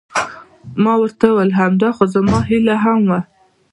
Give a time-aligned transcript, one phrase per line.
[0.83, 3.19] ما ورته وویل: همدا خو زما هیله هم وه.